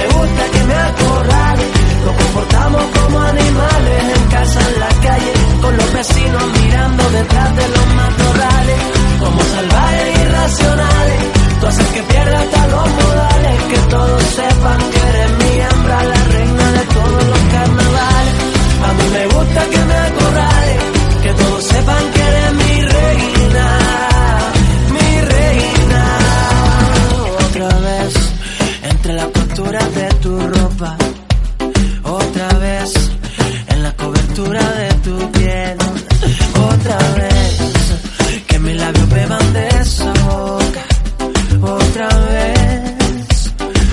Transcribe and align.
Me 0.00 0.06
gusta 0.06 0.42
que 0.52 0.64
me 0.64 0.74
acorrale. 0.74 1.66
Nos 2.04 2.16
comportamos 2.16 2.82
como 2.96 3.20
animales 3.20 4.02
en 4.16 4.24
casa, 4.28 4.60
en 4.72 4.80
la 4.80 4.88
calle, 5.06 5.32
con 5.60 5.76
los 5.76 5.92
vecinos 5.92 6.44
mirando 6.62 7.10
detrás 7.10 7.56
de 7.56 7.68
los 7.68 7.86
matorrales. 8.00 8.80
Como 9.18 9.40
salvajes 9.42 10.20
irracionales, 10.24 11.20
tú 11.60 11.66
haces 11.66 11.86
que 11.88 12.02
pierda 12.02 12.40
hasta 12.40 12.66
los 12.68 12.88
modales. 12.88 13.62
Que 13.70 13.78
todos 13.90 14.22
sepan 14.22 14.78
que 14.90 15.00
eres 15.10 15.30
mi 15.40 15.60
hembra, 15.60 16.04
la 16.04 16.24
reina 16.34 16.72
de 16.72 16.84
todos 16.96 17.24
los 17.30 17.38
carnavales. 17.52 18.34
A 18.88 18.92
mí 18.94 19.04
me 19.12 19.26
gusta 19.34 19.60
que 19.68 19.84
me 19.90 19.94
acorrale, 20.08 20.76
que 21.22 21.34
todos 21.34 21.64
sepan 21.64 22.10
que 22.14 22.22
eres 22.22 22.52
mi 22.54 22.82
reina, 22.96 23.66
mi 24.94 25.20
reina. 25.34 26.04
Otra 27.46 27.78
vez, 27.80 28.29
costura 29.70 29.88
de 29.90 30.08
tu 30.20 30.36
ropa, 30.36 30.96
otra 32.02 32.48
vez, 32.58 32.92
en 33.68 33.82
la 33.84 33.92
cobertura 33.92 34.60
de 34.60 34.88
tu 35.04 35.30
piel, 35.30 35.78
otra 36.72 36.98
vez, 37.14 38.44
que 38.48 38.58
mis 38.58 38.76
labios 38.76 39.08
beban 39.10 39.52
de 39.52 39.68
esa 39.68 40.12
boca, 40.12 40.84
otra 41.62 42.08
vez, 42.08 43.52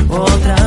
otra 0.09 0.55
vez. 0.55 0.66